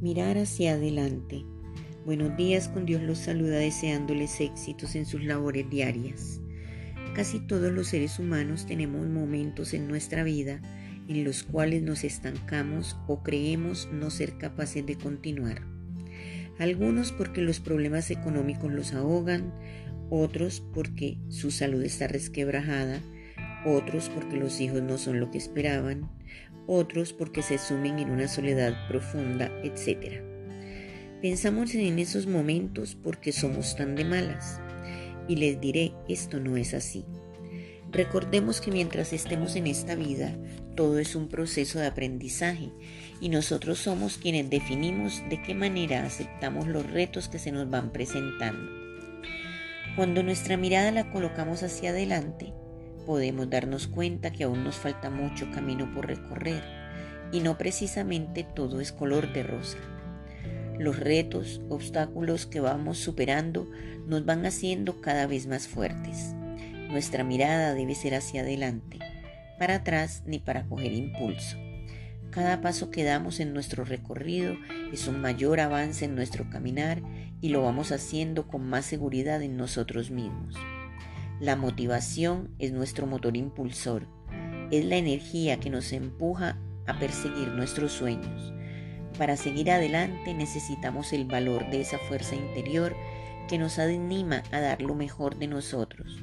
[0.00, 1.44] Mirar hacia adelante.
[2.06, 6.40] Buenos días, con Dios los saluda deseándoles éxitos en sus labores diarias.
[7.14, 10.62] Casi todos los seres humanos tenemos momentos en nuestra vida
[11.06, 15.60] en los cuales nos estancamos o creemos no ser capaces de continuar.
[16.58, 19.52] Algunos porque los problemas económicos los ahogan,
[20.08, 23.00] otros porque su salud está resquebrajada,
[23.64, 26.10] otros porque los hijos no son lo que esperaban,
[26.66, 30.22] otros porque se sumen en una soledad profunda, etc.
[31.20, 34.60] Pensamos en esos momentos porque somos tan de malas.
[35.28, 37.04] Y les diré, esto no es así.
[37.92, 40.32] Recordemos que mientras estemos en esta vida,
[40.76, 42.70] todo es un proceso de aprendizaje
[43.20, 47.92] y nosotros somos quienes definimos de qué manera aceptamos los retos que se nos van
[47.92, 48.70] presentando.
[49.96, 52.54] Cuando nuestra mirada la colocamos hacia adelante,
[53.04, 56.62] podemos darnos cuenta que aún nos falta mucho camino por recorrer
[57.32, 59.78] y no precisamente todo es color de rosa.
[60.78, 63.70] Los retos, obstáculos que vamos superando
[64.06, 66.34] nos van haciendo cada vez más fuertes.
[66.88, 68.98] Nuestra mirada debe ser hacia adelante,
[69.58, 71.56] para atrás ni para coger impulso.
[72.30, 74.54] Cada paso que damos en nuestro recorrido
[74.92, 77.02] es un mayor avance en nuestro caminar
[77.40, 80.54] y lo vamos haciendo con más seguridad en nosotros mismos.
[81.40, 84.06] La motivación es nuestro motor impulsor,
[84.70, 88.52] es la energía que nos empuja a perseguir nuestros sueños.
[89.16, 92.94] Para seguir adelante necesitamos el valor de esa fuerza interior
[93.48, 96.22] que nos anima a dar lo mejor de nosotros.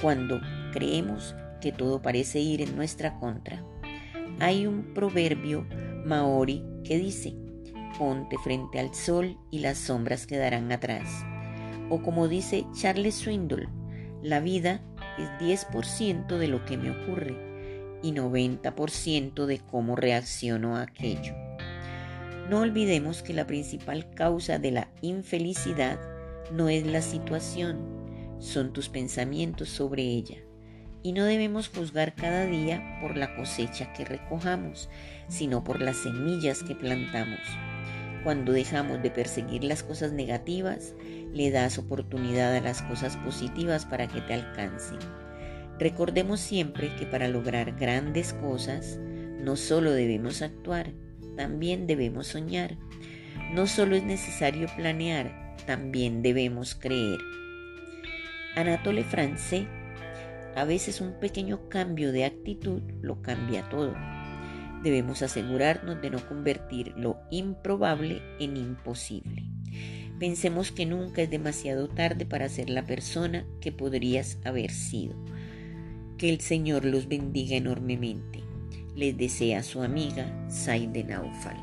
[0.00, 0.40] Cuando
[0.72, 3.62] creemos que todo parece ir en nuestra contra,
[4.40, 5.66] hay un proverbio
[6.06, 7.36] maori que dice,
[7.98, 11.22] ponte frente al sol y las sombras quedarán atrás.
[11.90, 13.68] O como dice Charles Swindoll,
[14.22, 14.80] la vida
[15.18, 17.36] es 10% de lo que me ocurre
[18.02, 21.34] y 90% de cómo reacciono a aquello.
[22.48, 25.98] No olvidemos que la principal causa de la infelicidad
[26.52, 27.78] no es la situación,
[28.38, 30.38] son tus pensamientos sobre ella.
[31.04, 34.88] Y no debemos juzgar cada día por la cosecha que recojamos,
[35.28, 37.40] sino por las semillas que plantamos.
[38.24, 40.94] Cuando dejamos de perseguir las cosas negativas,
[41.32, 44.98] le das oportunidad a las cosas positivas para que te alcancen.
[45.78, 48.98] Recordemos siempre que para lograr grandes cosas,
[49.40, 50.92] no solo debemos actuar,
[51.36, 52.76] también debemos soñar.
[53.52, 57.18] No solo es necesario planear, también debemos creer.
[58.54, 59.66] Anatole France,
[60.54, 63.94] a veces un pequeño cambio de actitud lo cambia todo.
[64.82, 69.44] Debemos asegurarnos de no convertir lo improbable en imposible.
[70.18, 75.14] Pensemos que nunca es demasiado tarde para ser la persona que podrías haber sido.
[76.18, 78.40] Que el Señor los bendiga enormemente.
[78.94, 81.56] Les desea su amiga Saide Naufal.